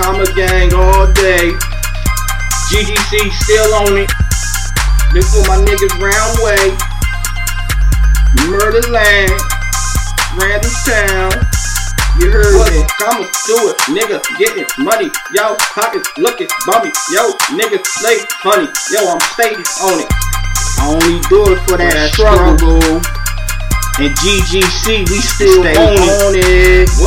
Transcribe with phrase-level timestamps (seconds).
[0.00, 1.52] Comma gang all day.
[2.72, 4.10] GGC still on it.
[5.12, 6.72] This for my niggas round way.
[8.48, 9.36] Murderland.
[10.40, 11.32] Random town.
[12.16, 12.72] You heard what?
[12.72, 12.80] me.
[12.96, 13.76] Comma do it.
[13.92, 15.12] Nigga getting money.
[15.34, 16.90] Yo, pockets looking bummy.
[17.12, 18.72] Yo, niggas stay honey.
[18.88, 20.08] Yo, I'm staying on it.
[20.80, 22.56] I only do it for that, that struggle.
[22.56, 23.20] struggle.
[24.00, 26.88] And GGC, we still Stay on, on it.
[26.96, 26.99] What?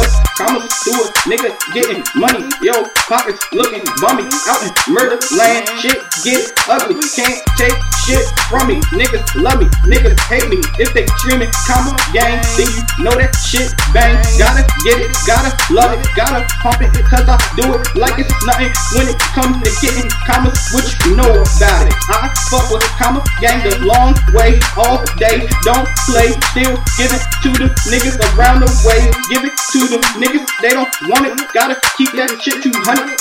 [0.44, 2.43] Commas do it, nigga getting money.
[2.60, 4.28] Yo, pockets looking bummy.
[4.51, 7.00] Out in murder land, shit get ugly.
[7.15, 7.71] Can't take
[8.04, 8.84] shit from me.
[8.92, 10.60] Niggas love me, niggas hate me.
[10.84, 14.20] If they screaming comma gang, then you know that shit bang.
[14.36, 18.36] Gotta get it, gotta love it, gotta pump it, cause I do it like it's
[18.43, 18.75] nothing.
[19.00, 21.96] When it comes to getting commas, what you know about it.
[22.12, 25.48] I fuck with comma gang the long way, all day.
[25.64, 29.01] Don't play, still Give it to the niggas around the way.
[29.29, 31.37] Give it to the niggas, they don't want it.
[31.54, 32.73] Gotta keep that shit 200.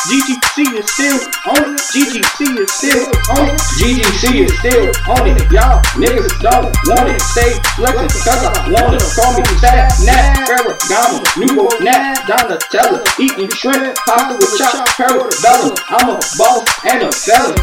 [0.09, 1.21] GGC is still
[1.53, 1.81] on it.
[1.93, 3.05] GGC is still
[3.37, 3.59] on it.
[3.77, 5.37] GGC is still on it.
[5.53, 7.21] Y'all niggas don't want it.
[7.37, 9.05] Stay flexing cause I want it.
[9.13, 13.05] Call me Fat Nat, Ferragamo, Nuvo Nat, Donatella.
[13.21, 15.77] Eating shrimp, pasta with chop, parabellum.
[15.93, 17.59] I'm a boss and a felon.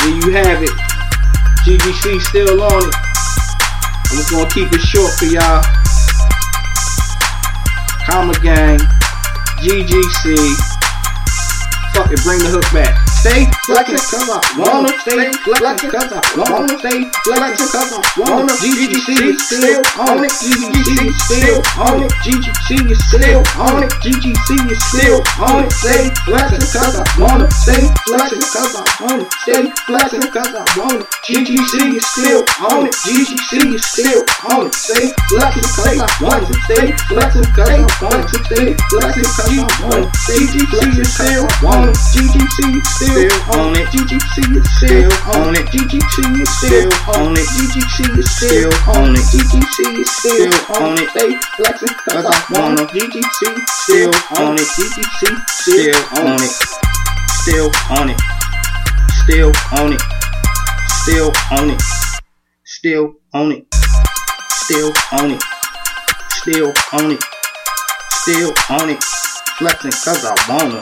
[0.00, 0.74] There you have it.
[1.68, 2.94] GGC still on it.
[2.96, 5.64] I'm just gonna keep it short for y'all.
[8.06, 8.78] Comma Gang,
[9.60, 10.36] GGC.
[11.94, 13.03] Fuck it, bring the hook back.
[13.24, 18.52] Stay flexing cause I wanna stay flexing cause I wanna stay flexing cause I wanna
[18.60, 20.32] GGC still on it.
[20.44, 22.12] GGC still on it.
[22.20, 23.88] GGC is still on it.
[24.04, 25.72] GGC is still on it.
[25.72, 31.00] stay flexing cause I wanna stay flexing cause I wanna stay flexing cause I wanna
[31.24, 32.92] GGC is still on it.
[33.08, 34.20] GGC is still
[34.52, 34.74] on it.
[34.76, 40.12] Stay flexing cause I wanna stay flexing cause I wanna stay flexing cause I wanna
[40.28, 41.48] GGC is still.
[41.72, 41.96] on it.
[42.12, 43.86] GGC still still on it.
[43.94, 45.66] GGC is still on it.
[45.70, 47.46] GGC is still on it.
[47.54, 49.22] GGC is still on it.
[49.30, 50.50] GGC is still
[50.82, 51.08] on it.
[51.10, 52.86] Stay flexing cause I wanna.
[52.90, 54.66] GGC still on it.
[54.66, 56.50] GGC still on it.
[57.42, 58.20] Still on it.
[59.22, 60.02] Still on it.
[61.02, 61.82] Still on it.
[62.64, 63.66] Still on it.
[64.50, 65.42] Still on it.
[66.30, 67.22] Still on it.
[68.10, 69.04] Still on it.
[69.58, 70.80] Flexing cause I wanna.